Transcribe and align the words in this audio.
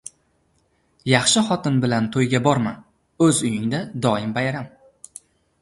•Yaxshi 1.11 1.43
xotin 1.49 1.77
bilan 1.83 2.07
to‘yga 2.15 2.41
borma, 2.47 2.73
o‘z 3.27 3.45
uyingda 3.51 3.83
doim 4.07 4.37
bayram. 4.39 4.73